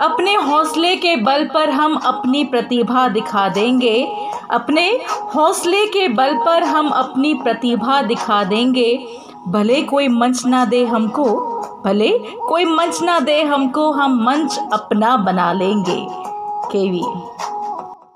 अपने 0.00 0.34
हौसले 0.34 0.96
के 0.96 1.16
बल 1.16 1.44
पर 1.54 1.70
हम 1.70 1.94
अपनी 1.96 2.44
प्रतिभा 2.44 3.08
दिखा 3.08 3.48
देंगे। 3.48 4.08
अपने 4.50 5.00
हौसले 5.34 5.86
के 5.86 6.08
बल 6.08 6.34
पर 6.46 6.62
हम 6.62 6.88
अपनी 6.88 7.34
प्रतिभा 7.34 8.02
दिखा 8.02 8.44
देंगे। 8.44 9.06
भले 9.48 9.82
कोई 9.82 10.08
मंच 10.08 10.46
ना 10.46 10.64
दे 10.64 10.84
हमको, 10.84 11.24
भले 11.84 12.08
कोई 12.48 12.64
मंच 12.64 13.02
ना 13.02 13.20
दे 13.20 13.42
हमको, 13.42 13.90
हम 13.92 14.24
मंच 14.24 14.58
अपना 14.72 15.16
बना 15.16 15.52
लेंगे। 15.52 16.06
केवी। 16.72 17.02